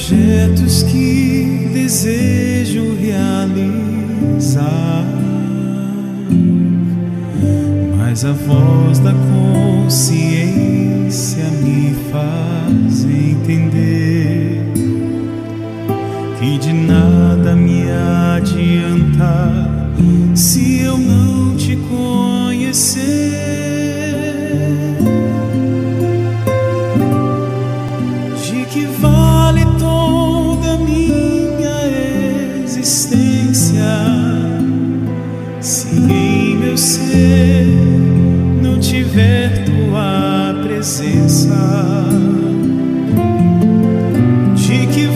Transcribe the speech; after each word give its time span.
projetos 0.00 0.82
que 0.84 1.68
desejo 1.74 2.96
realizar. 2.98 3.60
Mas 7.98 8.24
a 8.24 8.32
voz 8.32 8.98
da 9.00 9.12
consciência 9.84 10.30
me 11.62 11.94
faz 12.10 13.04
entender. 13.04 14.09
tua 39.64 40.54
presença. 40.62 41.56
De 44.54 44.86
que 44.86 45.06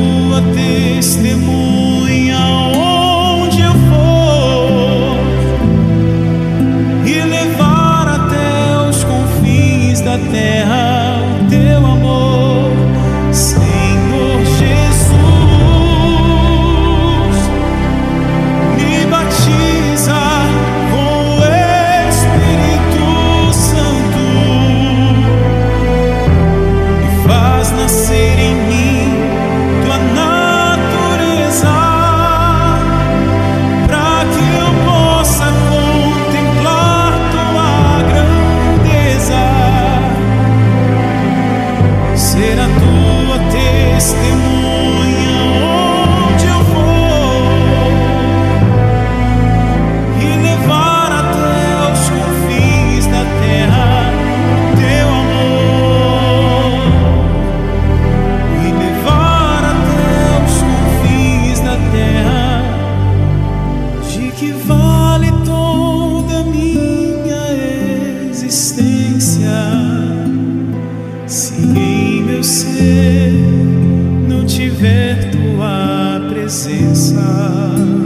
tua 0.00 0.40
testemunha, 0.54 2.38
ó 2.38 2.69
a 42.60 42.68
tua 42.78 43.38
testemunha 43.50 45.34
onde 46.28 46.46
eu 46.46 46.62
vou? 46.64 47.42
E 50.20 50.26
levar 50.42 51.10
até 51.20 51.60
os 51.90 52.02
confins 52.10 53.06
da 53.06 53.24
terra 53.40 53.88
teu 54.76 55.08
amor. 55.08 56.84
E 58.62 58.66
levar 58.72 59.62
até 59.64 60.12
os 60.44 60.56
confins 60.62 61.58
da 61.60 61.76
terra 61.92 62.62
de 64.06 64.30
que 64.32 64.50
vai 64.52 64.79
viver 74.80 75.30
tua 75.30 76.26
presença. 76.30 77.99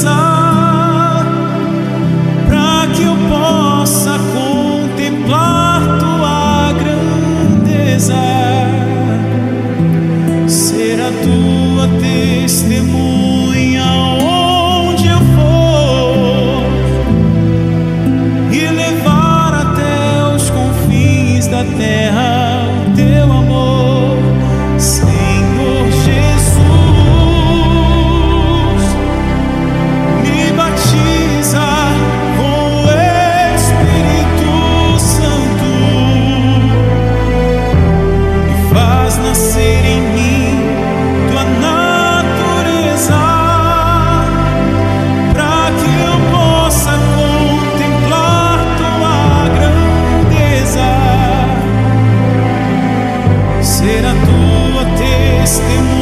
precisar 0.00 1.26
para 2.48 2.86
que 2.94 3.02
eu 3.02 3.16
possa 3.28 4.18
contemplar 4.32 5.82
tua 5.98 6.72
grandeza. 6.72 8.14
Ser 10.48 11.00
a 11.00 11.12
tua 11.22 11.86
testemunha 12.00 13.84
onde 13.84 15.06
eu 15.06 15.20
for 15.36 16.62
e 18.52 18.66
levar 18.74 19.54
até 19.54 20.34
os 20.34 20.48
confins 20.50 21.46
da 21.46 21.62
terra. 21.76 22.29
testemunho. 55.50 55.99